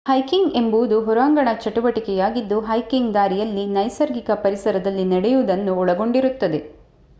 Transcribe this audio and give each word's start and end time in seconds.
hiking 0.05 0.55
ಎಂಬುದು 0.55 0.95
ಹೊರಾಂಗಣ 1.01 1.49
ಚಟುವಟಿಕೆಯಾಗಿದ್ದು 1.61 2.57
ಹೈಕಿಂಗ್ 2.61 3.13
ದಾರಿಯಲ್ಲಿ 3.13 3.65
ನೈಸರ್ಗಿಕ 3.75 4.31
ಪರಿಸರದಲ್ಲಿ 4.43 5.05
ನಡೆಯುವುದನ್ನು 5.05 5.73
ಒಳಗೊಂಡಿರುತ್ತದೆ 5.75 6.61